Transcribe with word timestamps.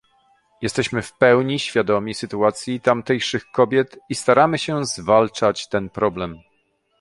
Jesteśmy 0.61 1.01
w 1.01 1.13
pełni 1.13 1.59
świadomi 1.59 2.13
sytuacji 2.13 2.79
tamtejszych 2.81 3.45
kobiet 3.51 3.99
i 4.09 4.15
staramy 4.15 4.57
się 4.57 4.85
zwalczać 4.85 5.67
ten 5.69 5.89
problem 5.89 6.39